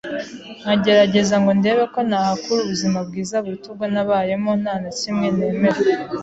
[0.61, 5.79] nkagerageza ngo ndebe ko nahakura ubuzima bwiza buruta ubwo nabayemo nta na kimwe nemera.